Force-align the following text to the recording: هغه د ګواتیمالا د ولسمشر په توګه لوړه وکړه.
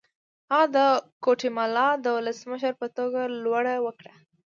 هغه 0.53 0.65
د 0.75 0.77
ګواتیمالا 1.23 1.87
د 2.03 2.05
ولسمشر 2.17 2.73
په 2.81 2.87
توګه 2.97 3.21
لوړه 3.43 3.75
وکړه. 3.85 4.13